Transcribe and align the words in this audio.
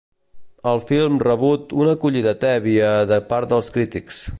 El 0.71 0.79
film 0.91 1.19
rebut 1.27 1.77
una 1.83 1.95
acollida 1.99 2.35
tèbia 2.47 2.91
de 3.15 3.23
part 3.33 3.55
dels 3.55 3.75
crítics. 3.79 4.29